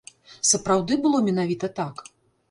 Сапраўды 0.51 0.95
было 1.03 1.19
менавіта 1.27 1.69
так? 1.81 2.01